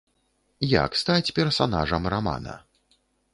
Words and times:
Як 0.83 0.97
стаць 1.01 1.33
персанажам 1.39 2.09
рамана? 2.15 2.57